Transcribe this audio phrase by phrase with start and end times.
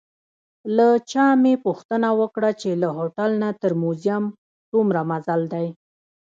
[0.75, 4.23] له چا مې پوښتنه وکړه چې له هوټل نه تر موزیم
[4.69, 5.67] څومره مزل دی؟